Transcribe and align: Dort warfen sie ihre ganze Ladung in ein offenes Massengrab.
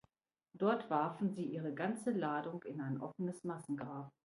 Dort 0.55 0.89
warfen 0.89 1.35
sie 1.35 1.43
ihre 1.45 1.75
ganze 1.75 2.09
Ladung 2.09 2.63
in 2.63 2.81
ein 2.81 2.99
offenes 2.99 3.43
Massengrab. 3.43 4.11